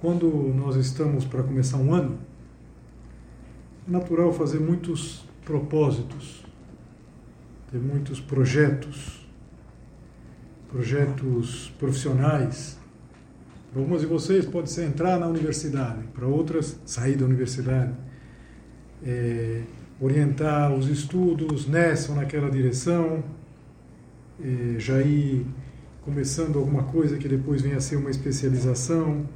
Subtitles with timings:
[0.00, 2.18] Quando nós estamos para começar um ano,
[3.86, 6.42] é natural fazer muitos propósitos,
[7.70, 9.28] ter muitos projetos,
[10.70, 12.78] projetos profissionais.
[13.70, 17.92] Para algumas de vocês pode ser entrar na universidade, para outras sair da universidade,
[19.04, 19.62] é,
[20.00, 23.22] orientar os estudos nessa ou naquela direção,
[24.42, 25.46] é, já ir
[26.02, 29.26] começando alguma coisa que depois venha a ser uma especialização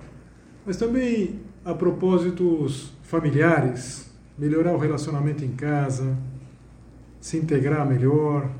[0.66, 6.16] mas também a propósitos familiares, melhorar o relacionamento em casa,
[7.20, 8.50] se integrar melhor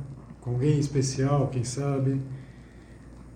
[0.41, 2.21] com alguém especial, quem sabe,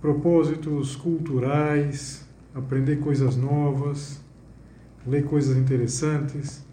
[0.00, 4.20] propósitos culturais, aprender coisas novas,
[5.06, 6.64] ler coisas interessantes,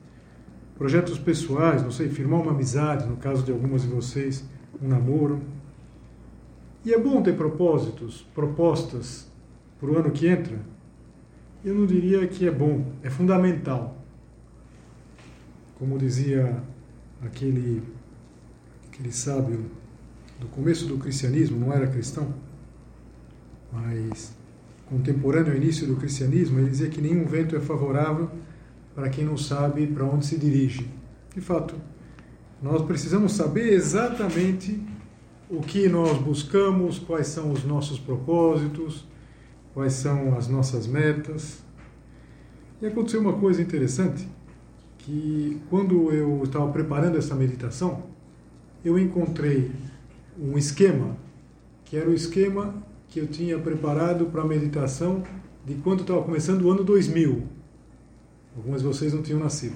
[0.77, 4.43] projetos pessoais, não sei, firmar uma amizade, no caso de algumas de vocês,
[4.81, 5.41] um namoro.
[6.83, 9.27] E é bom ter propósitos, propostas
[9.79, 10.74] para o ano que entra
[11.66, 13.97] eu não diria que é bom, é fundamental.
[15.79, 16.62] Como dizia
[17.23, 17.81] aquele,
[18.88, 19.66] aquele sábio
[20.39, 22.34] do começo do cristianismo, não era cristão,
[23.73, 24.35] mas
[24.85, 28.29] contemporâneo ao início do cristianismo, ele dizia que nenhum vento é favorável
[28.94, 30.88] para quem não sabe para onde se dirige.
[31.34, 31.75] De fato,
[32.62, 34.79] nós precisamos saber exatamente
[35.50, 39.06] o que nós buscamos, quais são os nossos propósitos,
[39.73, 41.64] quais são as nossas metas.
[42.81, 44.28] E aconteceu uma coisa interessante,
[44.97, 48.03] que quando eu estava preparando essa meditação,
[48.84, 49.72] eu encontrei
[50.40, 51.16] um esquema,
[51.86, 52.74] que era o esquema
[53.08, 55.24] que eu tinha preparado para a meditação
[55.66, 57.44] de quando estava começando o ano 2000.
[58.58, 59.75] Algumas de vocês não tinham nascido.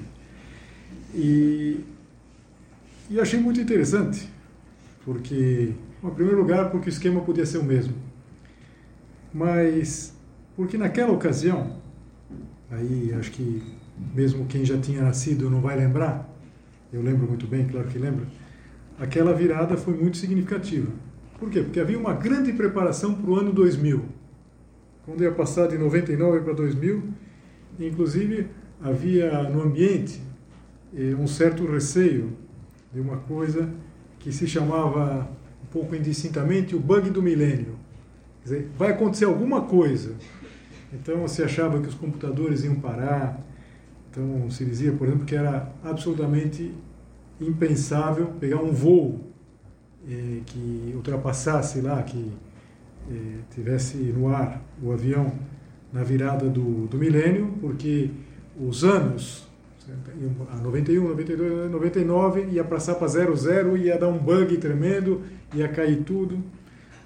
[1.14, 1.80] E,
[3.10, 4.30] e achei muito interessante,
[5.06, 5.74] porque,
[6.04, 8.10] em primeiro lugar, porque o esquema podia ser o mesmo
[9.34, 10.14] mas
[10.56, 11.78] porque naquela ocasião,
[12.72, 13.62] aí acho que
[14.16, 16.30] mesmo quem já tinha nascido não vai lembrar,
[16.91, 18.25] eu lembro muito bem, claro que lembro,
[19.00, 20.88] aquela virada foi muito significativa.
[21.40, 21.62] Por quê?
[21.62, 24.03] Porque havia uma grande preparação para o ano 2000.
[25.06, 27.03] Quando ia passar de 99 para 2000,
[27.80, 28.47] inclusive
[28.81, 30.22] havia no ambiente
[30.96, 32.34] eh, um certo receio
[32.94, 33.69] de uma coisa
[34.19, 35.30] que se chamava
[35.63, 37.80] um pouco indistintamente o bug do milênio
[38.44, 40.16] dizer, vai acontecer alguma coisa.
[40.94, 43.39] Então se achava que os computadores iam parar.
[44.09, 46.73] Então se dizia, por exemplo, que era absolutamente
[47.39, 49.29] impensável pegar um voo
[50.07, 52.31] eh, que ultrapassasse lá, que
[53.09, 55.31] eh, tivesse no ar o avião
[55.91, 58.09] na virada do, do milênio, porque
[58.59, 59.47] os anos,
[60.51, 65.21] a 91, 92, 99, ia passar para 00, ia dar um bug tremendo,
[65.53, 66.44] ia cair tudo.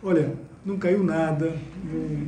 [0.02, 0.34] Olha,
[0.66, 2.28] não caiu nada, não,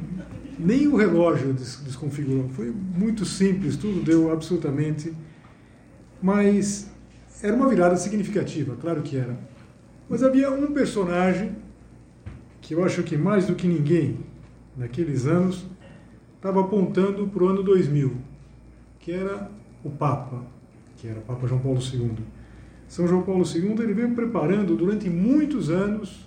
[0.57, 2.49] nem o relógio des, desconfigurou.
[2.49, 5.13] Foi muito simples, tudo deu absolutamente.
[6.21, 6.89] Mas
[7.41, 9.37] era uma virada significativa, claro que era.
[10.09, 11.55] Mas havia um personagem
[12.61, 14.19] que eu acho que mais do que ninguém
[14.75, 15.65] naqueles anos
[16.35, 18.15] estava apontando para o ano 2000,
[18.99, 19.49] que era
[19.83, 20.45] o Papa,
[20.97, 22.17] que era o Papa João Paulo II.
[22.87, 26.25] São João Paulo II ele veio preparando durante muitos anos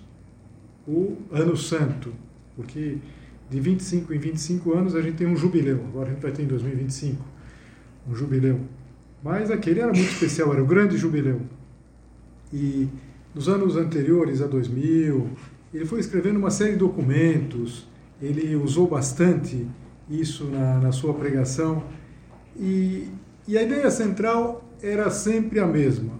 [0.89, 2.11] o Ano Santo,
[2.55, 2.97] porque
[3.49, 6.43] de 25 em 25 anos a gente tem um jubileu, agora a gente vai ter
[6.43, 7.23] em 2025
[8.09, 8.59] um jubileu.
[9.23, 11.41] Mas aquele era muito especial, era o grande jubileu.
[12.51, 12.87] E
[13.35, 15.29] nos anos anteriores a 2000,
[15.73, 17.87] ele foi escrevendo uma série de documentos,
[18.19, 19.67] ele usou bastante
[20.09, 21.83] isso na, na sua pregação,
[22.57, 23.07] e,
[23.47, 26.13] e a ideia central era sempre a mesma,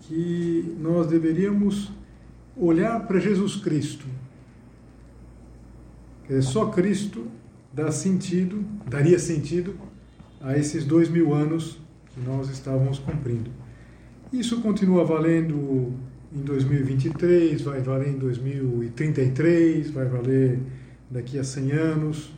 [0.00, 1.92] que nós deveríamos
[2.56, 4.06] olhar para Jesus Cristo.
[6.28, 7.26] É só Cristo
[7.72, 9.74] dá sentido, daria sentido
[10.40, 11.78] a esses dois mil anos
[12.14, 13.50] que nós estávamos cumprindo.
[14.32, 15.92] Isso continua valendo
[16.34, 20.58] em 2023, vai valer em 2033, vai valer
[21.10, 22.34] daqui a 100 anos.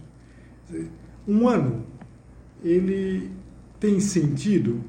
[1.26, 1.86] Um ano,
[2.62, 3.30] ele
[3.78, 4.82] tem sentido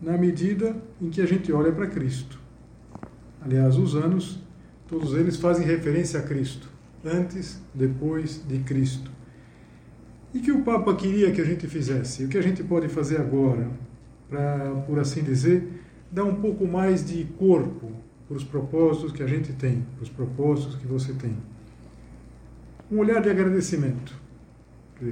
[0.00, 2.38] na medida em que a gente olha para Cristo.
[3.40, 4.43] Aliás, os anos,
[4.88, 6.68] todos eles fazem referência a Cristo,
[7.04, 9.10] antes, depois de Cristo.
[10.32, 12.24] E que o Papa queria que a gente fizesse?
[12.24, 13.70] O que a gente pode fazer agora
[14.28, 15.68] para, por assim dizer,
[16.10, 17.92] dar um pouco mais de corpo
[18.26, 21.36] para os propósitos que a gente tem, para os propósitos que você tem?
[22.90, 24.14] Um olhar de agradecimento.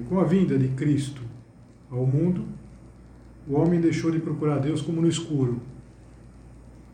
[0.08, 1.22] Com a vinda de Cristo
[1.90, 2.46] ao mundo,
[3.46, 5.60] o homem deixou de procurar Deus como no escuro,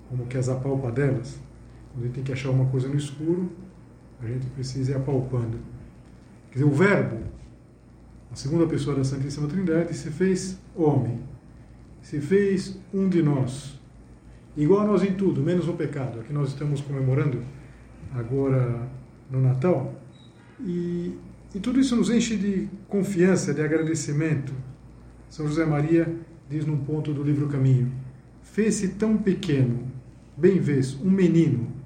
[0.09, 1.39] como que as apalpadelas.
[1.99, 3.51] Quando gente tem que achar uma coisa no escuro,
[4.23, 5.59] a gente precisa ir apalpando.
[6.49, 7.25] Quer dizer, o Verbo,
[8.31, 11.19] a segunda pessoa da Santíssima Trindade, se fez homem,
[12.01, 13.81] se fez um de nós,
[14.57, 17.43] igual a nós em tudo, menos no pecado, que nós estamos comemorando
[18.15, 18.89] agora
[19.29, 19.93] no Natal.
[20.61, 21.19] E,
[21.53, 24.53] e tudo isso nos enche de confiança, de agradecimento.
[25.29, 26.15] São José Maria
[26.49, 27.91] diz num ponto do livro Caminho:
[28.41, 29.81] Fez-se tão pequeno,
[30.37, 31.78] bem vês, um menino,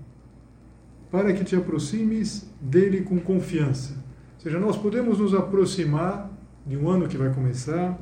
[1.12, 3.92] para que te aproximes dele com confiança.
[4.36, 6.30] Ou seja, nós podemos nos aproximar
[6.66, 8.00] de um ano que vai começar,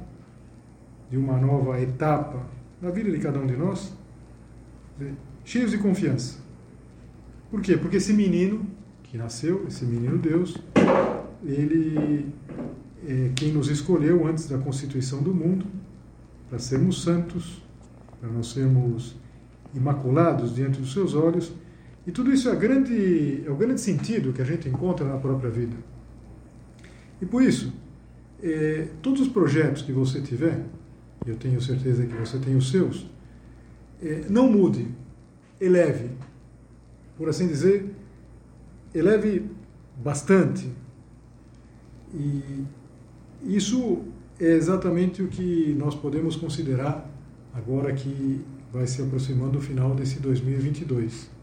[1.10, 2.46] de uma nova etapa
[2.80, 3.92] na vida de cada um de nós,
[5.44, 6.38] cheios de confiança.
[7.50, 7.76] Por quê?
[7.76, 8.64] Porque esse menino
[9.02, 10.56] que nasceu, esse menino Deus,
[11.44, 12.32] ele
[13.04, 15.66] é quem nos escolheu antes da constituição do mundo
[16.48, 17.60] para sermos santos,
[18.20, 19.16] para não sermos
[19.74, 21.52] imaculados diante dos seus olhos.
[22.06, 25.50] E tudo isso é, grande, é o grande sentido que a gente encontra na própria
[25.50, 25.76] vida.
[27.20, 27.72] E por isso,
[28.42, 30.64] é, todos os projetos que você tiver,
[31.26, 33.06] eu tenho certeza que você tem os seus,
[34.02, 34.88] é, não mude,
[35.60, 36.10] eleve.
[37.18, 37.94] Por assim dizer,
[38.94, 39.44] eleve
[40.02, 40.70] bastante.
[42.14, 42.64] E
[43.42, 44.02] isso
[44.40, 47.08] é exatamente o que nós podemos considerar
[47.52, 48.40] agora que
[48.72, 51.39] vai se aproximando o final desse 2022.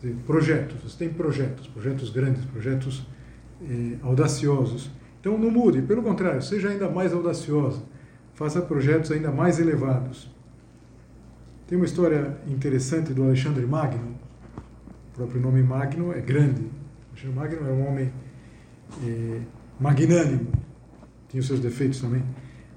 [0.00, 3.06] Dizer, projetos, você tem projetos, projetos grandes, projetos
[3.62, 4.90] eh, audaciosos.
[5.20, 7.82] Então não mude, pelo contrário, seja ainda mais audaciosa,
[8.34, 10.30] faça projetos ainda mais elevados.
[11.66, 14.16] Tem uma história interessante do Alexandre Magno,
[15.12, 16.64] o próprio nome Magno é grande.
[17.10, 18.12] Alexandre Magno era um homem
[19.04, 19.40] eh,
[19.80, 20.52] magnânimo,
[21.28, 22.22] tinha os seus defeitos também.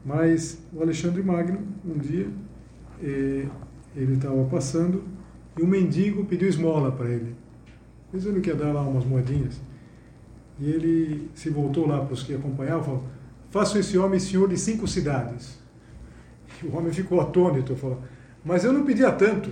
[0.03, 2.27] Mas o Alexandre Magno, um dia,
[3.03, 3.45] eh,
[3.95, 5.03] ele estava passando
[5.57, 7.36] e um mendigo pediu esmola para ele,
[8.13, 9.59] dizendo que ia dar lá umas moedinhas.
[10.59, 13.03] E ele se voltou lá para os que acompanhavam e falou:
[13.50, 15.59] Faço esse homem senhor de cinco cidades.
[16.63, 18.01] E o homem ficou atônito, falou:
[18.45, 19.51] Mas eu não pedia tanto.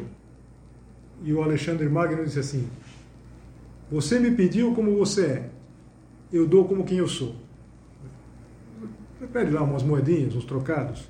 [1.23, 2.69] E o Alexandre Magno disse assim:
[3.91, 5.49] Você me pediu como você é,
[6.31, 7.35] eu dou como quem eu sou.
[9.33, 11.09] Pede lá umas moedinhas, uns trocados,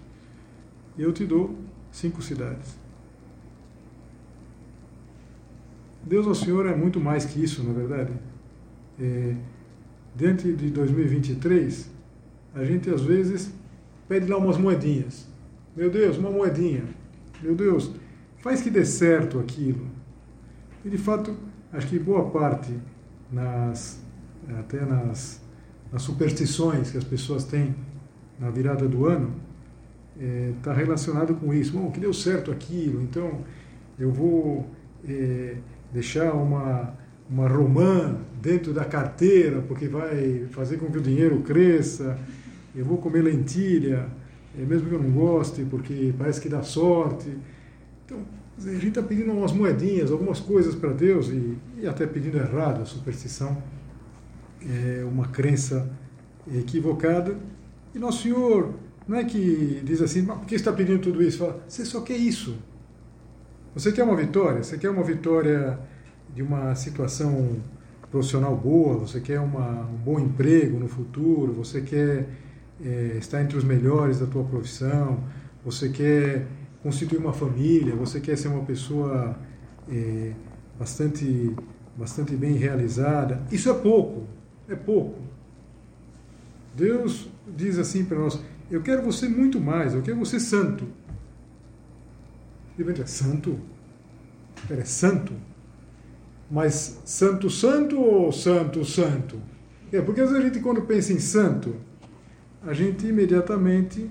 [0.98, 1.56] e eu te dou
[1.92, 2.79] cinco cidades.
[6.04, 8.14] Deus ao Senhor é muito mais que isso, na é verdade.
[9.00, 9.36] É,
[10.16, 11.90] diante de 2023,
[12.54, 13.54] a gente às vezes
[14.08, 15.28] pede lá umas moedinhas.
[15.76, 16.84] Meu Deus, uma moedinha.
[17.42, 17.92] Meu Deus,
[18.38, 19.88] faz que dê certo aquilo.
[20.84, 21.36] E de fato,
[21.72, 22.74] acho que boa parte
[23.32, 24.02] nas
[24.58, 25.42] até nas,
[25.92, 27.76] nas superstições que as pessoas têm
[28.40, 29.34] na virada do ano,
[30.58, 31.74] está é, relacionado com isso.
[31.74, 33.42] Bom, que deu certo aquilo, então
[33.98, 34.68] eu vou
[35.08, 35.58] é,
[35.92, 36.94] deixar uma,
[37.30, 42.18] uma romã dentro da carteira, porque vai fazer com que o dinheiro cresça,
[42.76, 44.08] eu vou comer lentilha,
[44.58, 47.30] é, mesmo que eu não goste, porque parece que dá sorte.
[48.06, 48.20] Então,
[48.58, 52.82] a gente está pedindo umas moedinhas, algumas coisas para Deus, e, e até pedindo errado,
[52.82, 53.62] a superstição
[54.62, 55.90] é uma crença
[56.54, 57.38] equivocada
[57.94, 58.74] e Nosso Senhor
[59.08, 61.40] não é que diz assim, mas por que está pedindo tudo isso?
[61.40, 62.56] Fala, você só quer isso.
[63.76, 65.80] Você quer uma vitória, você quer uma vitória
[66.34, 67.58] de uma situação
[68.10, 72.28] profissional boa, você quer uma, um bom emprego no futuro, você quer
[72.84, 75.24] é, estar entre os melhores da tua profissão,
[75.64, 76.48] você quer
[76.82, 79.38] constituir uma família, você quer ser uma pessoa
[79.92, 80.34] é,
[80.78, 81.56] bastante,
[81.96, 83.44] bastante bem realizada.
[83.52, 84.24] Isso é pouco,
[84.68, 85.20] é pouco.
[86.76, 88.40] Deus diz assim para nós:
[88.72, 90.86] Eu quero você muito mais, eu quero você santo.
[92.80, 93.60] E vai dizer: Santo?
[94.56, 95.34] Espera, é santo?
[96.50, 99.40] Mas santo, santo ou santo, santo?
[99.92, 101.76] É, porque às vezes a gente, quando pensa em santo,
[102.66, 104.10] a gente imediatamente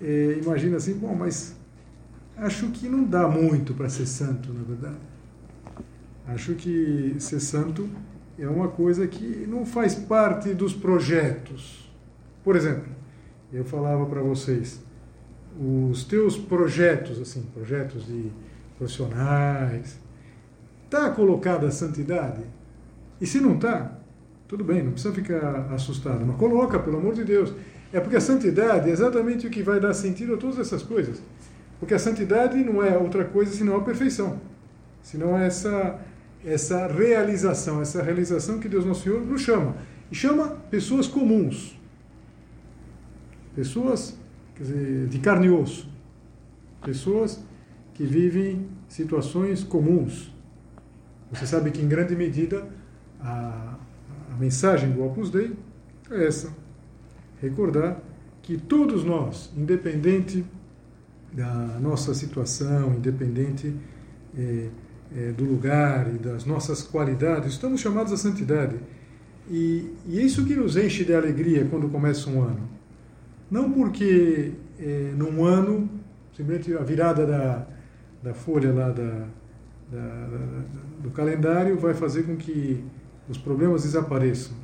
[0.00, 1.54] é, imagina assim: bom, mas
[2.36, 4.98] acho que não dá muito para ser santo, na verdade.
[6.26, 7.88] Acho que ser santo
[8.38, 11.92] é uma coisa que não faz parte dos projetos.
[12.42, 12.90] Por exemplo,
[13.52, 14.80] eu falava para vocês,
[15.60, 18.30] os teus projetos, assim, projetos de
[18.78, 19.98] profissionais,
[20.84, 22.42] está colocada a santidade?
[23.20, 23.98] E se não está,
[24.48, 27.52] tudo bem, não precisa ficar assustado, mas coloca, pelo amor de Deus.
[27.92, 31.22] É porque a santidade é exatamente o que vai dar sentido a todas essas coisas.
[31.78, 34.40] Porque a santidade não é outra coisa senão a perfeição.
[35.02, 36.00] Senão essa,
[36.44, 39.74] essa realização, essa realização que Deus Nosso Senhor nos chama.
[40.10, 41.78] E chama pessoas comuns.
[43.54, 44.16] Pessoas
[44.54, 45.88] quer dizer, de carne e osso.
[46.84, 47.42] Pessoas
[47.94, 50.32] que vivem situações comuns.
[51.32, 52.68] Você sabe que, em grande medida,
[53.20, 53.78] a,
[54.32, 55.52] a mensagem do Opus Dei
[56.10, 56.52] é essa
[57.40, 58.00] recordar
[58.42, 60.44] que todos nós, independente
[61.32, 63.74] da nossa situação, independente
[64.36, 64.68] é,
[65.16, 68.76] é, do lugar e das nossas qualidades, estamos chamados à santidade.
[69.50, 72.68] E, e é isso que nos enche de alegria quando começa um ano.
[73.52, 75.86] Não porque é, num ano,
[76.34, 77.66] simplesmente a virada da,
[78.22, 79.26] da folha lá da,
[79.90, 80.38] da, da,
[81.02, 82.82] do calendário vai fazer com que
[83.28, 84.56] os problemas desapareçam.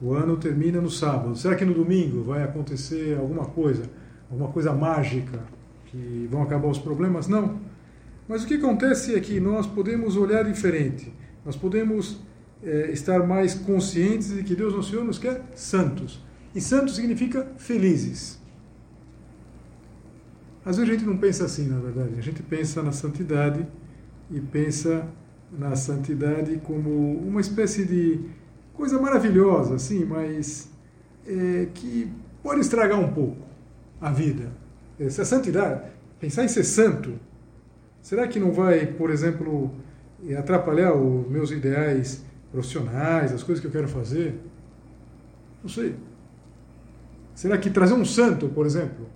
[0.00, 1.34] O ano termina no sábado.
[1.34, 3.90] Será que no domingo vai acontecer alguma coisa,
[4.30, 5.40] alguma coisa mágica,
[5.86, 7.26] que vão acabar os problemas?
[7.26, 7.58] Não.
[8.28, 11.12] Mas o que acontece é que nós podemos olhar diferente.
[11.44, 12.20] Nós podemos
[12.62, 16.27] é, estar mais conscientes de que Deus, nosso Senhor, nos quer santos.
[16.58, 18.36] E santos significa felizes.
[20.64, 22.18] Às vezes a gente não pensa assim, na verdade.
[22.18, 23.64] A gente pensa na santidade
[24.28, 25.06] e pensa
[25.56, 28.18] na santidade como uma espécie de
[28.74, 30.68] coisa maravilhosa, assim, mas
[31.24, 32.10] é, que
[32.42, 33.46] pode estragar um pouco
[34.00, 34.50] a vida.
[34.98, 35.88] Essa santidade,
[36.18, 37.20] pensar em ser santo,
[38.02, 39.70] será que não vai, por exemplo,
[40.36, 44.40] atrapalhar os meus ideais profissionais, as coisas que eu quero fazer?
[45.62, 46.07] Não sei.
[47.38, 49.06] Será que trazer um santo, por exemplo,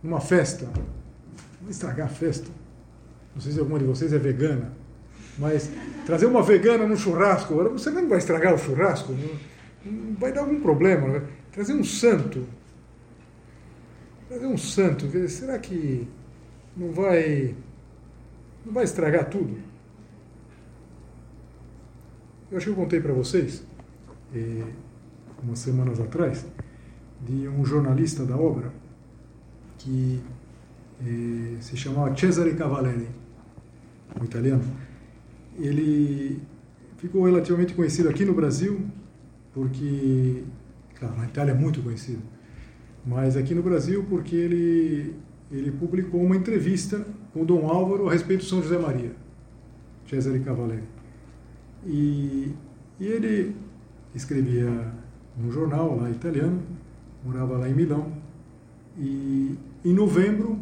[0.00, 0.66] numa festa,
[1.60, 2.48] vai estragar a festa?
[3.34, 4.72] Não sei se alguma de vocês é vegana.
[5.36, 5.68] Mas
[6.06, 9.12] trazer uma vegana no churrasco, você não vai estragar o churrasco,
[10.16, 11.24] vai dar algum problema.
[11.50, 12.46] Trazer um santo,
[14.28, 16.06] trazer um santo, será que
[16.76, 17.52] não vai,
[18.64, 19.58] não vai estragar tudo?
[22.48, 23.64] Eu acho que eu contei para vocês,
[24.32, 24.62] eh,
[25.42, 26.46] umas semanas atrás,
[27.24, 28.72] de um jornalista da obra
[29.78, 30.20] que
[31.00, 33.08] eh, se chamava Cesare Cavalieri,
[34.20, 34.64] um italiano
[35.58, 36.40] ele
[36.98, 38.80] ficou relativamente conhecido aqui no Brasil,
[39.52, 40.44] porque,
[40.98, 42.22] claro, na Itália é muito conhecido,
[43.04, 45.14] mas aqui no Brasil porque ele,
[45.50, 49.12] ele publicou uma entrevista com Dom Álvaro a respeito de São José Maria,
[50.08, 50.84] Cesare Cavalieri.
[51.86, 52.52] E,
[52.98, 53.54] e ele
[54.14, 54.92] escrevia
[55.36, 56.60] num jornal lá italiano,
[57.26, 58.12] morava lá em Milão,
[58.98, 60.58] e em novembro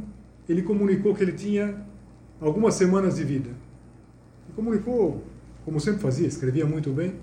[0.49, 1.77] ele comunicou que ele tinha
[2.41, 3.65] algumas semanas de vida
[4.55, 5.23] comunicou,
[5.65, 7.15] como sempre fazia, escrevia muito bem,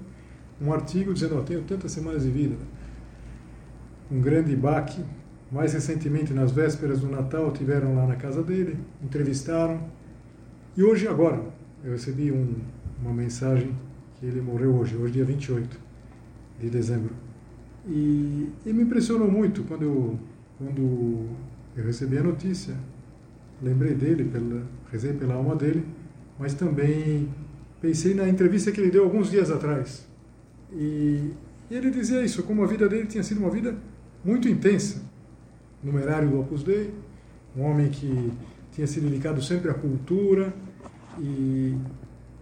[0.62, 2.56] um artigo dizendo: oh, tenho tantas semanas de vida.
[4.12, 5.04] Um grande baque.
[5.52, 9.82] Mais recentemente, nas vésperas do Natal, tiveram lá na casa dele, entrevistaram.
[10.78, 11.44] E hoje, agora,
[11.84, 12.56] eu recebi um,
[13.02, 13.76] uma mensagem
[14.18, 15.78] que ele morreu hoje, hoje dia 28
[16.58, 17.14] de dezembro.
[17.88, 20.20] E, e me impressionou muito quando eu,
[20.58, 21.28] quando
[21.76, 22.76] eu recebi a notícia.
[23.62, 25.84] Lembrei dele, pela, rezei pela alma dele
[26.42, 27.30] mas também
[27.80, 30.08] pensei na entrevista que ele deu alguns dias atrás.
[30.74, 31.30] E,
[31.70, 33.76] e ele dizia isso, como a vida dele tinha sido uma vida
[34.26, 35.04] muito intensa.
[35.84, 36.92] Numerário do Opus Dei,
[37.56, 38.32] um homem que
[38.72, 40.52] tinha se dedicado sempre à cultura.
[41.20, 41.78] E,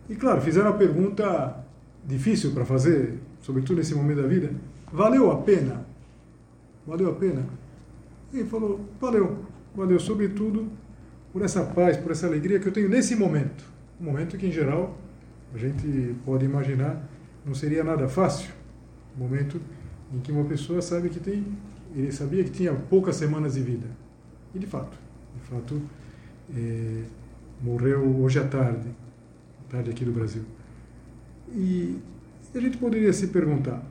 [0.07, 1.61] e claro, fizeram a pergunta
[2.05, 4.49] difícil para fazer, sobretudo nesse momento da vida:
[4.91, 5.85] valeu a pena?
[6.85, 7.45] Valeu a pena?
[8.33, 10.67] Ele falou: valeu, valeu, sobretudo
[11.31, 14.51] por essa paz, por essa alegria que eu tenho nesse momento um momento que, em
[14.51, 14.97] geral,
[15.53, 17.03] a gente pode imaginar
[17.45, 18.51] não seria nada fácil.
[19.17, 19.59] Um momento
[20.13, 21.45] em que uma pessoa sabe que tem,
[21.95, 23.87] ele sabia que tinha poucas semanas de vida.
[24.53, 24.97] E de fato,
[25.35, 25.81] de fato,
[26.55, 27.03] é,
[27.61, 28.87] morreu hoje à tarde,
[29.69, 30.43] tarde aqui do Brasil.
[31.51, 31.99] E
[32.53, 33.83] a gente poderia se perguntar,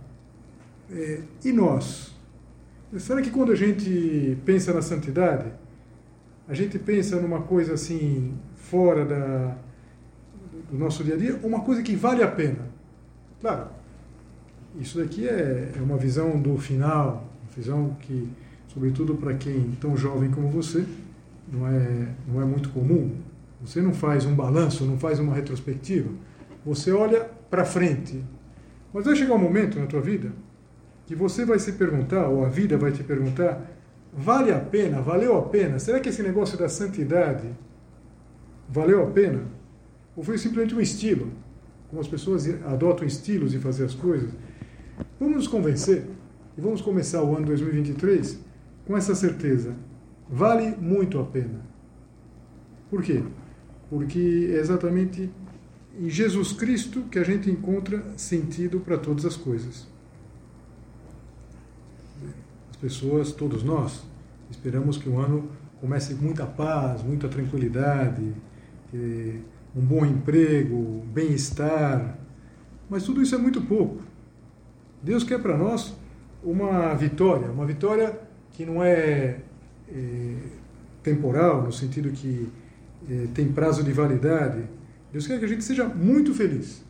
[0.91, 2.15] é, e nós?
[2.99, 5.53] Será que quando a gente pensa na santidade,
[6.49, 9.57] a gente pensa numa coisa assim, fora da,
[10.71, 12.67] do nosso dia a dia, uma coisa que vale a pena.
[13.41, 13.69] Claro,
[14.81, 18.27] isso daqui é, é uma visão do final, uma visão que,
[18.69, 20.87] sobretudo para quem tão jovem como você,
[21.53, 23.15] não é, não é muito comum.
[23.61, 26.09] Você não faz um balanço, não faz uma retrospectiva.
[26.65, 28.25] Você olha para frente.
[28.95, 30.33] Mas vai chegar um momento na tua vida
[31.09, 33.67] que você vai se perguntar, ou a vida vai te perguntar,
[34.13, 35.79] vale a pena, valeu a pena?
[35.79, 37.49] Será que esse negócio da santidade
[38.69, 39.41] valeu a pena?
[40.15, 41.33] Ou foi simplesmente um estilo?
[41.89, 44.29] Como as pessoas adotam estilos de fazer as coisas.
[45.19, 46.05] Vamos nos convencer
[46.59, 48.41] e vamos começar o ano 2023
[48.87, 49.75] com essa certeza.
[50.29, 51.63] Vale muito a pena.
[52.91, 53.23] Por quê?
[53.89, 55.31] Porque é exatamente
[55.99, 59.89] em Jesus Cristo que a gente encontra sentido para todas as coisas.
[62.79, 64.05] As pessoas, todos nós,
[64.53, 68.33] esperamos que o ano comece com muita paz, muita tranquilidade,
[69.75, 72.17] um bom emprego, bem-estar.
[72.89, 74.01] Mas tudo isso é muito pouco.
[75.03, 75.93] Deus quer para nós
[76.41, 78.17] uma vitória, uma vitória
[78.53, 79.41] que não é,
[79.89, 80.35] é
[81.03, 82.49] temporal, no sentido que
[83.11, 84.63] é, tem prazo de validade.
[85.13, 86.85] Deus quer que a gente seja muito feliz.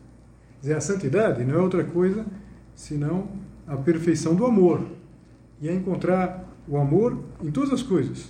[0.61, 2.27] Dizer, a santidade não é outra coisa
[2.75, 3.27] senão
[3.65, 4.98] a perfeição do amor.
[5.61, 8.29] E é encontrar o amor em todas as coisas.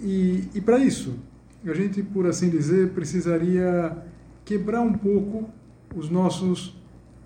[0.00, 1.18] E, e para isso,
[1.64, 3.96] a gente, por assim dizer, precisaria
[4.44, 5.48] quebrar um pouco
[5.94, 6.76] os nossos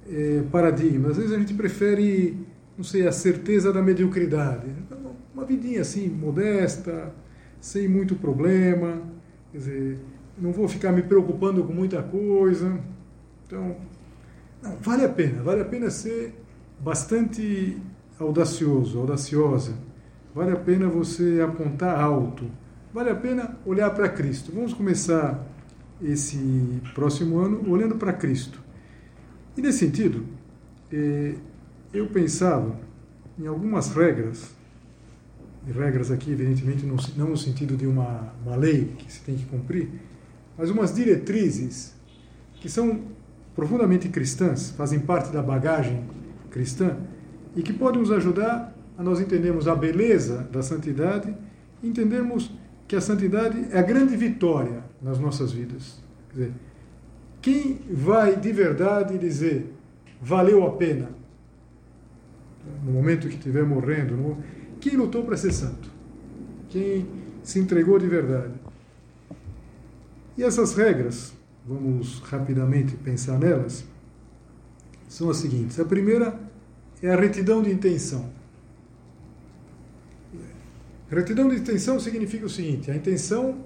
[0.08, 1.12] é, paradigmas.
[1.12, 2.36] Às vezes a gente prefere,
[2.76, 4.66] não sei, a certeza da mediocridade.
[5.34, 7.14] Uma vidinha assim, modesta,
[7.60, 9.02] sem muito problema.
[9.50, 9.98] Quer dizer,
[10.38, 12.78] não vou ficar me preocupando com muita coisa.
[13.46, 13.76] Então,
[14.62, 15.42] não, vale a pena.
[15.42, 16.34] Vale a pena ser
[16.80, 17.76] bastante
[18.22, 19.74] audacioso, audaciosa.
[20.34, 22.44] Vale a pena você apontar alto.
[22.92, 24.52] Vale a pena olhar para Cristo.
[24.52, 25.46] Vamos começar
[26.02, 28.60] esse próximo ano olhando para Cristo.
[29.56, 30.24] E nesse sentido,
[30.90, 31.34] eh,
[31.92, 32.78] eu pensava
[33.38, 34.54] em algumas regras,
[35.66, 36.84] e regras aqui, evidentemente,
[37.16, 39.90] não no sentido de uma, uma lei que se tem que cumprir,
[40.56, 41.94] mas umas diretrizes
[42.60, 43.02] que são
[43.54, 46.04] profundamente cristãs, fazem parte da bagagem
[46.50, 46.96] cristã
[47.54, 51.34] e que podem nos ajudar a nós entendermos a beleza da santidade
[51.82, 52.50] e entendermos
[52.86, 56.02] que a santidade é a grande vitória nas nossas vidas.
[56.28, 56.52] Quer dizer,
[57.40, 59.72] quem vai de verdade dizer
[60.20, 61.10] valeu a pena?
[62.84, 64.38] No momento que estiver morrendo, no...
[64.80, 65.90] quem lutou para ser santo?
[66.68, 67.06] Quem
[67.42, 68.54] se entregou de verdade?
[70.36, 71.32] E essas regras,
[71.66, 73.84] vamos rapidamente pensar nelas,
[75.08, 75.78] são as seguintes.
[75.80, 76.38] A primeira
[77.02, 78.30] é a retidão de intenção.
[81.10, 83.64] Retidão de intenção significa o seguinte: a intenção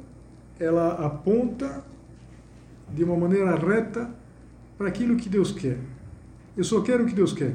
[0.58, 1.84] ela aponta
[2.92, 4.10] de uma maneira reta
[4.78, 5.78] para aquilo que Deus quer.
[6.56, 7.54] Eu só quero o que Deus quer.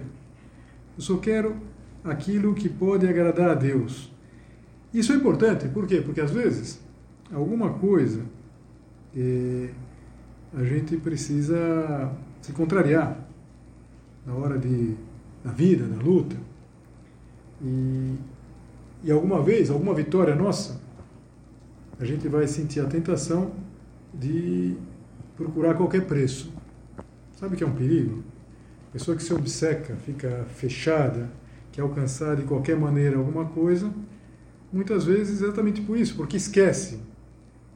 [0.97, 1.57] Eu só quero
[2.03, 4.11] aquilo que pode agradar a Deus.
[4.93, 6.01] Isso é importante, por quê?
[6.01, 6.79] Porque às vezes
[7.33, 8.21] alguma coisa
[9.15, 9.69] eh,
[10.53, 13.17] a gente precisa se contrariar
[14.25, 14.95] na hora de,
[15.43, 16.35] da vida, da luta.
[17.61, 18.15] E,
[19.03, 20.81] e alguma vez, alguma vitória nossa,
[21.99, 23.51] a gente vai sentir a tentação
[24.13, 24.75] de
[25.35, 26.51] procurar qualquer preço.
[27.33, 28.23] Sabe que é um perigo?
[28.91, 31.29] Pessoa que se obceca, fica fechada,
[31.71, 33.91] quer alcançar de qualquer maneira alguma coisa,
[34.71, 36.99] muitas vezes exatamente por isso, porque esquece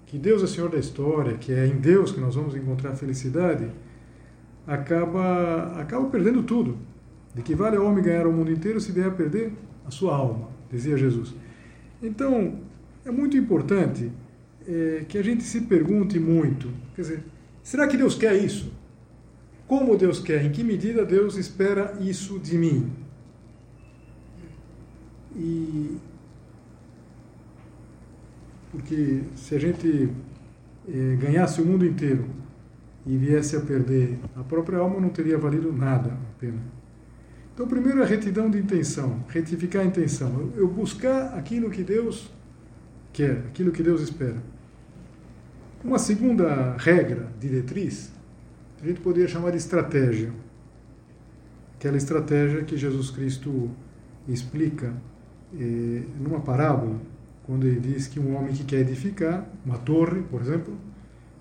[0.05, 3.69] que Deus é Senhor da história, que é em Deus que nós vamos encontrar felicidade,
[4.67, 6.77] acaba, acaba perdendo tudo.
[7.35, 9.53] De que vale ao homem ganhar o mundo inteiro se vier a perder
[9.85, 11.35] a sua alma, dizia Jesus.
[12.01, 12.59] Então,
[13.05, 14.11] é muito importante
[14.67, 17.23] é, que a gente se pergunte muito, quer dizer,
[17.65, 18.71] Será que Deus quer isso?
[19.67, 20.45] Como Deus quer?
[20.45, 22.91] Em que medida Deus espera isso de mim?
[25.35, 25.97] E
[28.71, 30.11] porque se a gente
[30.87, 32.25] eh, ganhasse o mundo inteiro
[33.03, 36.61] e viesse a perder a própria alma, não teria valido nada a pena.
[37.55, 42.29] Então, primeiro a retidão de intenção, retificar a intenção, eu buscar aquilo que Deus
[43.13, 44.35] quer, aquilo que Deus espera.
[45.81, 48.11] Uma segunda regra, diretriz,
[48.83, 50.33] a gente poderia chamar de estratégia.
[51.77, 53.71] Aquela estratégia que Jesus Cristo
[54.27, 54.93] explica
[55.57, 56.99] eh, numa parábola,
[57.45, 60.77] quando ele diz que um homem que quer edificar uma torre, por exemplo,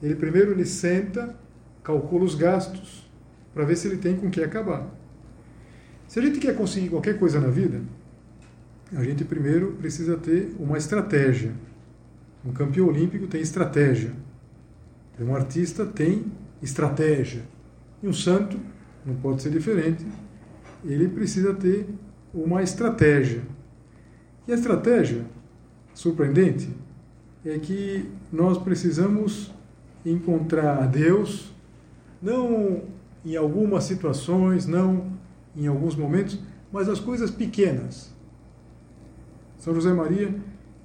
[0.00, 1.35] ele primeiro ele senta,
[1.83, 3.11] calcula os gastos
[3.53, 4.88] para ver se ele tem com que acabar.
[6.14, 7.83] Se a gente quer conseguir qualquer coisa na vida,
[8.92, 11.53] a gente primeiro precisa ter uma estratégia.
[12.46, 14.12] Um campeão olímpico tem estratégia.
[15.18, 16.27] Um artista tem
[16.62, 17.42] estratégia.
[18.00, 18.57] E um santo
[19.05, 20.07] não pode ser diferente.
[20.85, 21.88] Ele precisa ter
[22.33, 23.42] uma estratégia.
[24.46, 25.24] E a estratégia,
[25.94, 26.68] surpreendente,
[27.44, 29.53] é que nós precisamos
[30.07, 31.53] encontrar Deus,
[32.22, 32.85] não
[33.24, 35.12] em algumas situações, não
[35.56, 36.38] em alguns momentos,
[36.72, 38.12] mas as coisas pequenas.
[39.58, 40.34] São José Maria,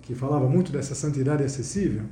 [0.01, 2.03] que falava muito dessa santidade acessível,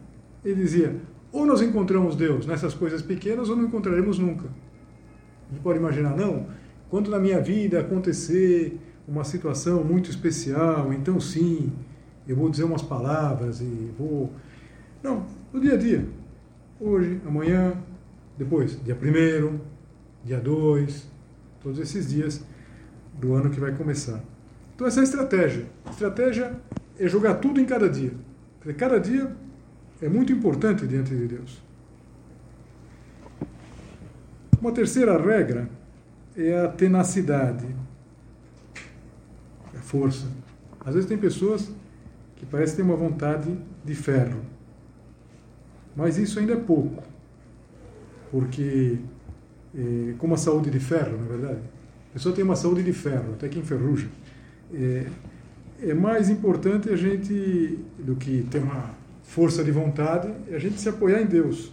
[0.44, 0.96] ele dizia:
[1.32, 4.50] ou nós encontramos Deus nessas coisas pequenas, ou não encontraremos nunca.
[5.50, 6.48] Gente pode imaginar, não,
[6.90, 11.72] quando na minha vida acontecer uma situação muito especial, então sim,
[12.28, 14.32] eu vou dizer umas palavras e vou.
[15.02, 16.08] Não, no dia a dia.
[16.80, 17.74] Hoje, amanhã,
[18.38, 19.60] depois, dia primeiro,
[20.24, 21.10] dia 2,
[21.68, 22.42] todos esses dias
[23.20, 24.24] do ano que vai começar.
[24.74, 25.66] Então essa é a estratégia.
[25.86, 26.58] A estratégia
[26.98, 28.14] é jogar tudo em cada dia.
[28.78, 29.36] Cada dia
[30.02, 31.62] é muito importante diante de Deus.
[34.62, 35.70] Uma terceira regra
[36.38, 37.68] é a tenacidade,
[39.76, 40.26] a força.
[40.86, 41.70] Às vezes tem pessoas
[42.38, 44.40] que parecem ter uma vontade de ferro,
[45.98, 47.04] mas isso ainda é pouco,
[48.32, 49.00] porque
[49.78, 51.60] é, como a saúde de ferro, na é verdade,
[52.10, 54.08] a pessoa tem uma saúde de ferro, até que enferruja.
[54.74, 55.08] É,
[55.82, 60.80] é mais importante a gente, do que ter uma força de vontade, é a gente
[60.80, 61.72] se apoiar em Deus.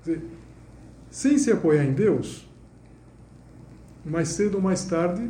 [0.00, 0.22] Dizer,
[1.10, 2.48] sem se apoiar em Deus,
[4.04, 5.28] mais cedo ou mais tarde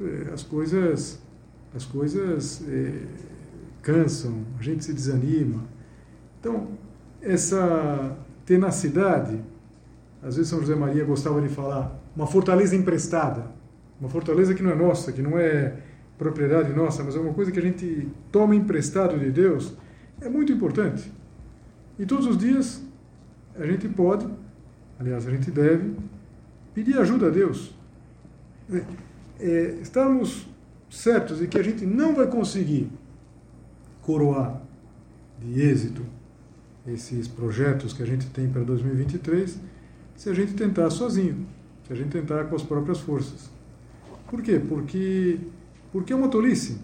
[0.00, 1.22] é, as coisas
[1.74, 3.02] as coisas é,
[3.82, 5.64] cansam, a gente se desanima.
[6.38, 6.68] Então,
[7.20, 9.40] essa tenacidade,
[10.24, 13.44] às vezes São José Maria gostava de falar, uma fortaleza emprestada,
[14.00, 15.76] uma fortaleza que não é nossa, que não é
[16.16, 19.74] propriedade nossa, mas é uma coisa que a gente toma emprestado de Deus,
[20.20, 21.12] é muito importante.
[21.98, 22.82] E todos os dias
[23.56, 24.26] a gente pode,
[24.98, 25.94] aliás, a gente deve,
[26.72, 27.74] pedir ajuda a Deus.
[28.72, 28.82] É,
[29.40, 30.48] é, estamos
[30.88, 32.90] certos de que a gente não vai conseguir
[34.00, 34.62] coroar
[35.38, 36.02] de êxito
[36.86, 39.58] esses projetos que a gente tem para 2023
[40.16, 41.46] se a gente tentar sozinho,
[41.86, 43.50] se a gente tentar com as próprias forças.
[44.28, 44.58] Por quê?
[44.58, 45.38] Porque,
[45.92, 46.78] porque é uma tolice.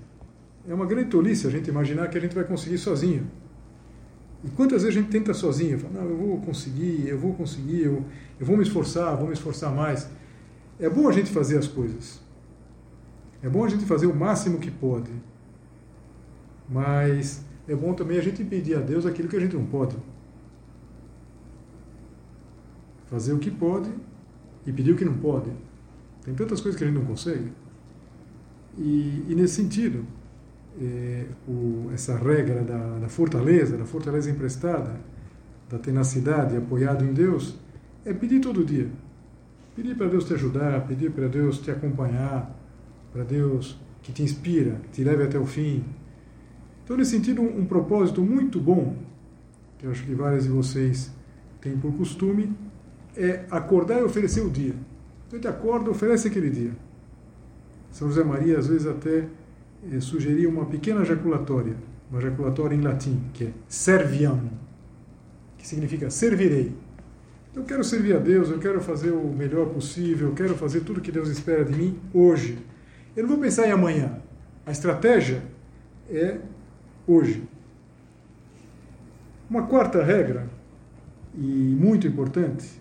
[0.68, 3.26] É uma grande tolice a gente imaginar que a gente vai conseguir sozinho.
[4.44, 5.78] E quantas vezes a gente tenta sozinho?
[5.78, 8.04] Fala, não, eu vou conseguir, eu vou conseguir, eu,
[8.38, 10.08] eu vou me esforçar, vou me esforçar mais.
[10.78, 12.20] É bom a gente fazer as coisas.
[13.42, 15.10] É bom a gente fazer o máximo que pode.
[16.68, 19.96] Mas é bom também a gente pedir a Deus aquilo que a gente não pode.
[23.10, 23.90] Fazer o que pode
[24.66, 25.50] e pedir o que não pode.
[26.22, 27.50] Tem tantas coisas que a gente não consegue.
[28.78, 30.04] E, e nesse sentido,
[30.80, 35.00] é, o, essa regra da, da, fortaleza, da fortaleza emprestada,
[35.68, 37.56] da tenacidade apoiado em Deus,
[38.04, 38.88] é pedir todo dia.
[39.74, 42.54] Pedir para Deus te ajudar, pedir para Deus te acompanhar,
[43.12, 45.84] para Deus que te inspira, que te leve até o fim.
[46.84, 48.96] Então, nesse sentido, um, um propósito muito bom,
[49.78, 51.12] que eu acho que vários de vocês
[51.60, 52.52] têm por costume,
[53.16, 54.74] é acordar e oferecer o dia.
[55.26, 56.72] Então, gente acorda, oferece aquele dia.
[57.90, 59.26] São José Maria, às vezes, até
[59.90, 61.76] eh, sugeria uma pequena jaculatória,
[62.10, 64.40] uma jaculatória em latim, que é serviam,
[65.58, 66.72] que significa servirei.
[67.54, 71.00] Eu quero servir a Deus, eu quero fazer o melhor possível, eu quero fazer tudo
[71.00, 72.58] que Deus espera de mim hoje.
[73.16, 74.20] Eu não vou pensar em amanhã.
[74.64, 75.42] A estratégia
[76.08, 76.38] é
[77.06, 77.42] hoje.
[79.48, 80.48] Uma quarta regra,
[81.34, 82.79] e muito importante,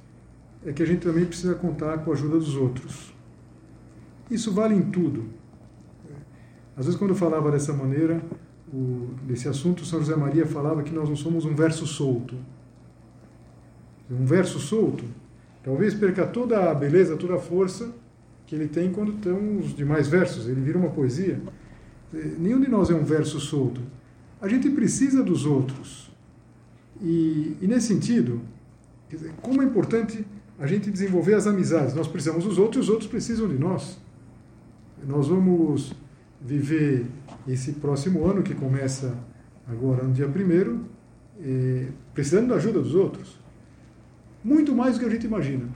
[0.66, 3.14] é que a gente também precisa contar com a ajuda dos outros.
[4.30, 5.26] Isso vale em tudo.
[6.76, 8.22] Às vezes, quando eu falava dessa maneira,
[8.74, 12.36] o, desse assunto, São José Maria falava que nós não somos um verso solto.
[14.10, 15.06] Um verso solto
[15.64, 17.94] talvez perca toda a beleza, toda a força
[18.48, 20.48] que ele tem quando estão os demais versos.
[20.48, 21.40] Ele vira uma poesia.
[22.12, 23.82] Nenhum de nós é um verso solto.
[24.42, 26.10] A gente precisa dos outros.
[27.02, 28.42] E, e nesse sentido,
[29.42, 30.26] como é importante
[30.60, 31.94] a gente desenvolver as amizades.
[31.94, 33.98] Nós precisamos dos outros e os outros precisam de nós.
[35.08, 35.94] Nós vamos
[36.42, 37.06] viver
[37.48, 39.18] esse próximo ano, que começa
[39.68, 40.84] agora no dia 1
[41.42, 43.40] eh, precisando da ajuda dos outros.
[44.44, 45.68] Muito mais do que a gente imagina.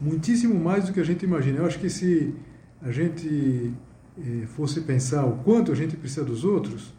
[0.00, 1.58] Muitíssimo mais do que a gente imagina.
[1.58, 2.34] Eu acho que se
[2.82, 3.72] a gente
[4.18, 6.94] eh, fosse pensar o quanto a gente precisa dos outros,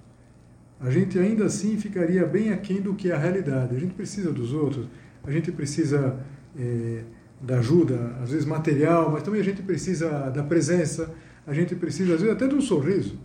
[0.79, 3.75] a gente ainda assim ficaria bem aquém do que é a realidade.
[3.75, 4.87] A gente precisa dos outros,
[5.23, 6.19] a gente precisa
[6.57, 7.03] é,
[7.41, 11.13] da ajuda, às vezes material, mas também a gente precisa da presença,
[11.45, 13.17] a gente precisa, às vezes, até de um sorriso.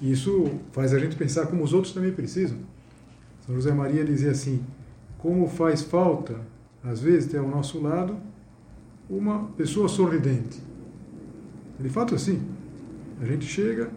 [0.00, 2.58] E isso faz a gente pensar como os outros também precisam.
[3.44, 4.64] São José Maria dizia assim:
[5.18, 6.36] como faz falta,
[6.82, 8.16] às vezes, ter ao nosso lado
[9.10, 10.62] uma pessoa sorridente.
[11.80, 12.40] De fato, assim,
[13.20, 13.90] a gente chega,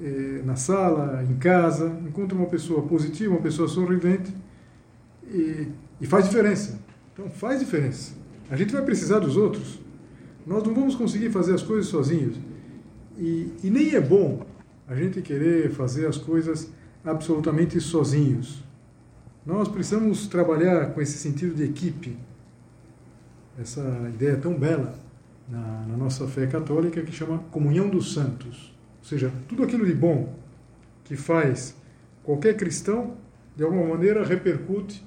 [0.00, 4.34] eh, na sala, em casa, encontra uma pessoa positiva, uma pessoa sorridente
[5.26, 5.68] e,
[6.00, 6.78] e faz diferença.
[7.20, 8.14] Então faz diferença.
[8.48, 9.78] A gente vai precisar dos outros.
[10.46, 12.34] Nós não vamos conseguir fazer as coisas sozinhos.
[13.18, 14.46] E, e nem é bom
[14.88, 16.72] a gente querer fazer as coisas
[17.04, 18.64] absolutamente sozinhos.
[19.44, 22.16] Nós precisamos trabalhar com esse sentido de equipe,
[23.60, 23.82] essa
[24.14, 24.98] ideia tão bela
[25.46, 28.74] na, na nossa fé católica que chama comunhão dos santos.
[28.98, 30.34] Ou seja, tudo aquilo de bom
[31.04, 31.76] que faz
[32.24, 33.18] qualquer cristão,
[33.54, 35.04] de alguma maneira repercute,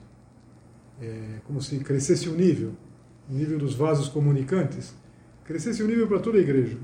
[1.04, 2.72] é, como se crescesse o nível,
[3.30, 4.96] o nível dos vasos comunicantes,
[5.44, 6.78] crescesse o nível para toda a igreja.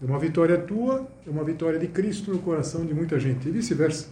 [0.00, 3.50] É uma vitória tua, é uma vitória de Cristo no coração de muita gente, e
[3.50, 4.08] vice-versa.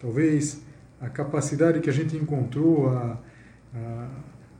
[0.00, 0.60] Talvez
[1.00, 3.18] a capacidade que a gente encontrou, a,
[3.74, 4.08] a,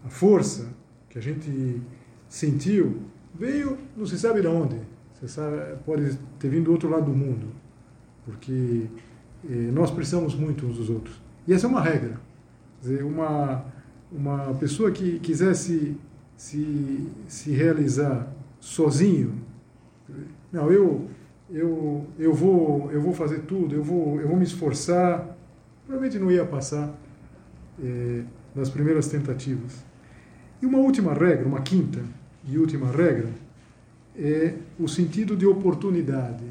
[0.07, 0.69] a força
[1.11, 1.83] que a gente
[2.29, 3.03] sentiu,
[3.35, 4.77] veio, não se sabe de onde.
[5.15, 7.49] Você sabe, pode ter vindo do outro lado do mundo,
[8.25, 8.87] porque
[9.49, 11.21] eh, nós precisamos muito uns dos outros.
[11.47, 12.21] E essa é uma regra.
[12.81, 13.65] Quer dizer, uma,
[14.15, 15.97] uma pessoa que quisesse
[16.37, 18.27] se, se realizar
[18.61, 19.35] sozinho,
[20.53, 21.09] não, eu,
[21.51, 25.37] eu, eu, vou, eu vou fazer tudo, eu vou, eu vou me esforçar,
[25.87, 26.95] provavelmente não ia passar
[27.83, 28.23] eh,
[28.55, 29.85] nas primeiras tentativas.
[30.61, 32.01] E uma última regra, uma quinta
[32.47, 33.31] e última regra,
[34.17, 36.45] é o sentido de oportunidade.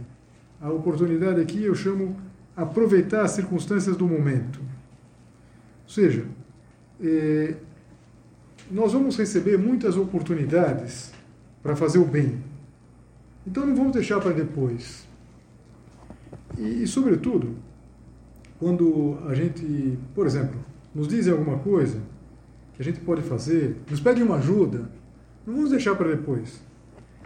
[0.60, 2.16] A oportunidade aqui eu chamo
[2.56, 4.60] aproveitar as circunstâncias do momento.
[4.60, 6.26] Ou seja,
[7.02, 7.56] eh,
[8.70, 11.12] nós vamos receber muitas oportunidades
[11.62, 12.40] para fazer o bem.
[13.46, 15.08] Então não vamos deixar para depois.
[16.58, 17.56] E, e, sobretudo,
[18.60, 20.60] quando a gente, por exemplo,
[20.94, 22.00] nos dizem alguma coisa
[22.74, 24.90] que a gente pode fazer, nos pedem uma ajuda,
[25.46, 26.62] não vamos deixar para depois.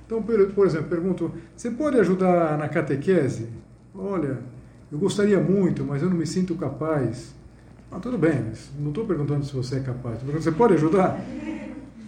[0.05, 3.49] Então, por exemplo, pergunto: você pode ajudar na catequese?
[3.93, 4.39] Olha,
[4.91, 7.35] eu gostaria muito, mas eu não me sinto capaz.
[7.91, 8.43] Ah, tudo bem,
[8.79, 10.15] não estou perguntando se você é capaz.
[10.15, 11.19] Estou perguntando: você pode ajudar?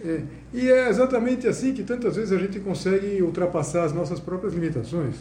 [0.00, 4.54] É, e é exatamente assim que tantas vezes a gente consegue ultrapassar as nossas próprias
[4.54, 5.16] limitações.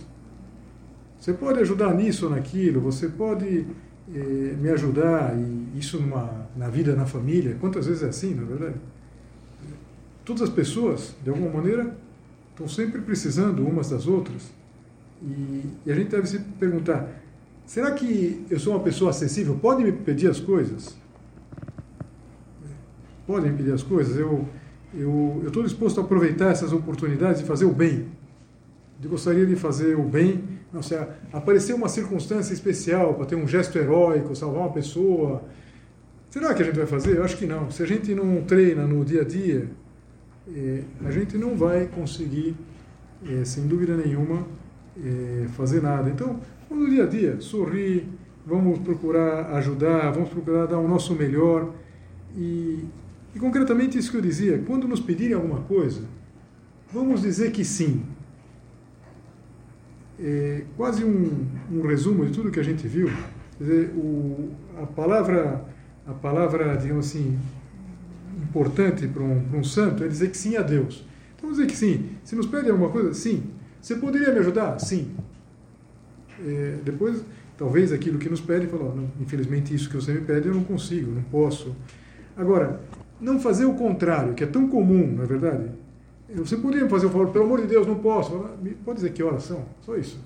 [1.20, 3.66] Você pode ajudar nisso ou naquilo, você pode
[4.14, 7.58] eh, me ajudar, e isso numa, na vida, na família.
[7.60, 8.76] Quantas vezes é assim, na é verdade?
[10.24, 11.98] Todas as pessoas, de alguma maneira,
[12.52, 14.52] estão sempre precisando umas das outras.
[15.22, 17.10] E, e a gente deve se perguntar:
[17.68, 19.60] será que eu sou uma pessoa acessível?
[19.62, 20.98] Pode me pedir as coisas?
[23.28, 24.18] Podem me pedir as coisas?
[24.18, 24.48] Eu
[24.94, 28.08] eu estou disposto a aproveitar essas oportunidades de fazer o bem.
[29.04, 30.98] Eu gostaria de fazer o bem, não sei,
[31.32, 35.44] aparecer uma circunstância especial para ter um gesto heróico, salvar uma pessoa.
[36.30, 37.18] Será que a gente vai fazer?
[37.18, 37.70] Eu acho que não.
[37.70, 39.70] Se a gente não treina no dia a dia,
[40.54, 42.56] é, a gente não vai conseguir,
[43.30, 44.48] é, sem dúvida nenhuma,
[45.04, 46.10] é, fazer nada.
[46.10, 48.08] Então, no dia a dia, sorrir,
[48.46, 51.74] vamos procurar ajudar, vamos procurar dar o nosso melhor
[52.36, 52.86] e
[53.38, 56.02] e concretamente isso que eu dizia, quando nos pedirem alguma coisa,
[56.92, 58.02] vamos dizer que sim.
[60.20, 63.12] É quase um, um resumo de tudo que a gente viu.
[63.60, 64.50] Dizer, o,
[64.82, 65.64] a palavra,
[66.08, 67.38] a palavra, digamos assim,
[68.42, 71.06] importante para um, um santo é dizer que sim a Deus.
[71.38, 72.10] Então, dizer que sim.
[72.24, 73.44] Se nos pedem alguma coisa, sim.
[73.82, 74.80] Você poderia me ajudar?
[74.80, 75.12] Sim.
[76.46, 77.24] É, depois,
[77.58, 81.12] talvez aquilo que nos pede, falar, infelizmente isso que você me pede eu não consigo,
[81.12, 81.76] não posso.
[82.36, 82.80] Agora,
[83.20, 85.70] não fazer o contrário, que é tão comum, não é verdade?
[86.36, 88.32] Você poderia fazer o favor, pelo amor de Deus, não posso.
[88.84, 89.66] Pode dizer que horas são?
[89.82, 90.20] Só isso.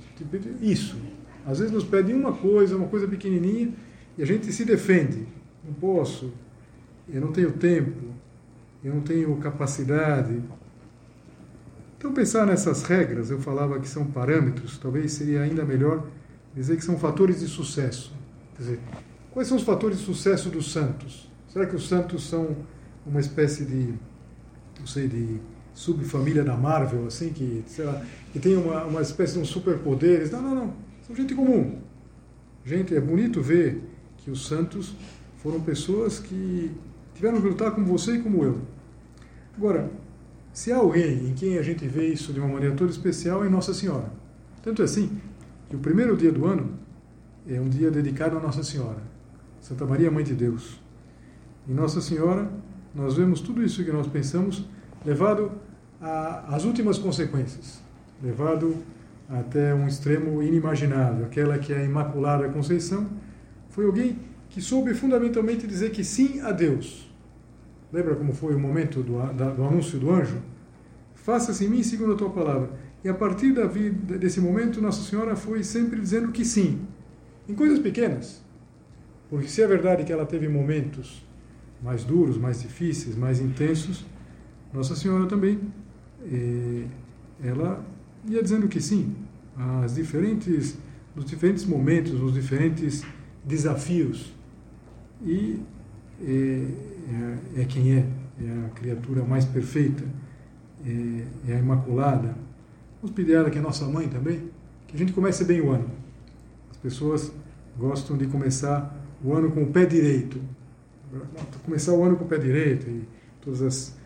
[0.60, 0.98] Isso.
[1.46, 3.72] Às vezes nos pedem uma coisa, uma coisa pequenininha,
[4.18, 5.26] e a gente se defende.
[5.64, 6.34] Não posso,
[7.08, 8.02] eu não tenho tempo,
[8.84, 10.42] eu não tenho capacidade.
[12.02, 16.08] Então, pensar nessas regras, eu falava que são parâmetros, talvez seria ainda melhor
[16.56, 18.12] dizer que são fatores de sucesso.
[18.56, 18.80] Quer dizer,
[19.30, 21.32] quais são os fatores de sucesso dos santos?
[21.48, 22.58] Será que os santos são
[23.06, 23.94] uma espécie de,
[24.80, 25.40] não sei, de
[25.76, 30.32] subfamília da Marvel, assim, que, sei lá, que tem uma, uma espécie de um superpoderes.
[30.32, 30.74] Não, não, não.
[31.06, 31.82] São gente comum.
[32.66, 33.80] Gente, é bonito ver
[34.18, 34.96] que os santos
[35.38, 36.72] foram pessoas que
[37.14, 38.60] tiveram que lutar como você e como eu.
[39.56, 40.01] Agora,
[40.54, 43.50] se há alguém em quem a gente vê isso de uma maneira toda especial, é
[43.50, 44.12] Nossa Senhora.
[44.62, 45.18] Tanto é assim
[45.70, 46.72] que o primeiro dia do ano
[47.48, 49.02] é um dia dedicado a Nossa Senhora,
[49.62, 50.80] Santa Maria, Mãe de Deus.
[51.68, 52.52] Em Nossa Senhora,
[52.94, 54.66] nós vemos tudo isso que nós pensamos
[55.06, 55.52] levado
[56.48, 57.82] às últimas consequências,
[58.22, 58.76] levado
[59.30, 61.26] até um extremo inimaginável.
[61.26, 63.08] Aquela que é a Imaculada Conceição
[63.70, 67.11] foi alguém que soube fundamentalmente dizer que sim a Deus.
[67.92, 70.42] Lembra como foi o momento do, da, do anúncio do anjo?
[71.16, 72.72] Faça-se em mim segundo a tua palavra.
[73.04, 76.82] E a partir da vida, desse momento, Nossa Senhora foi sempre dizendo que sim,
[77.50, 78.44] em coisas pequenas.
[79.30, 81.26] Porque se é verdade que ela teve momentos
[81.82, 84.06] mais duros, mais difíceis, mais intensos,
[84.74, 85.60] Nossa Senhora também,
[86.24, 86.86] eh,
[87.44, 87.84] ela
[88.28, 89.16] ia dizendo que sim,
[89.84, 90.78] as diferentes,
[91.16, 93.04] nos diferentes momentos, nos diferentes
[93.44, 94.34] desafios.
[95.24, 95.60] E
[96.26, 98.06] é, é, quem é,
[98.40, 100.04] é a criatura mais perfeita,
[100.86, 102.36] é, é a Imaculada.
[103.02, 104.50] Vamos pedir a ela que é nossa mãe também,
[104.88, 105.90] que a gente comece bem o ano.
[106.70, 107.32] As pessoas
[107.78, 110.42] gostam de começar o ano com o pé direito.
[111.66, 113.08] Começar o ano com o pé direito e
[113.42, 113.98] todas as,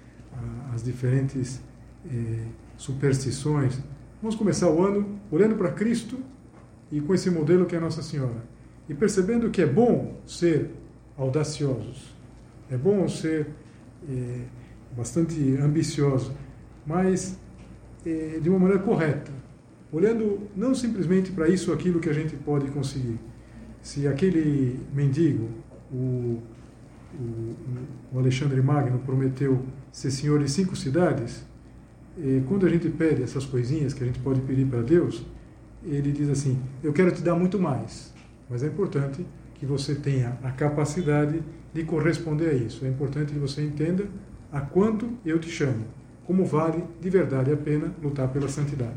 [0.74, 1.62] as diferentes
[2.10, 2.46] é,
[2.78, 3.80] superstições.
[4.22, 6.20] Vamos começar o ano olhando para Cristo
[6.92, 8.44] e com esse modelo que é Nossa Senhora.
[8.88, 10.72] E percebendo que é bom ser
[11.18, 12.14] audaciosos,
[12.70, 13.48] é bom ser
[14.10, 14.42] é,
[14.96, 16.34] bastante ambicioso,
[16.86, 17.40] mas
[18.06, 19.32] é, de uma maneira correta,
[19.92, 23.20] olhando não simplesmente para isso ou aquilo que a gente pode conseguir.
[23.82, 25.50] Se aquele mendigo,
[25.92, 26.42] o,
[27.14, 27.56] o,
[28.14, 31.46] o Alexandre Magno, prometeu ser senhor de cinco cidades,
[32.18, 35.26] e quando a gente pede essas coisinhas que a gente pode pedir para Deus,
[35.84, 38.14] ele diz assim: Eu quero te dar muito mais,
[38.50, 39.26] mas é importante
[39.66, 41.42] que você tenha a capacidade
[41.74, 42.86] de corresponder a isso.
[42.86, 44.08] É importante que você entenda
[44.52, 45.86] a quanto eu te chamo,
[46.26, 48.96] como vale de verdade a pena lutar pela santidade.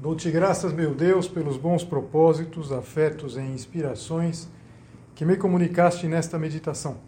[0.00, 4.48] Dou-te graças, meu Deus, pelos bons propósitos, afetos e inspirações
[5.14, 7.07] que me comunicaste nesta meditação.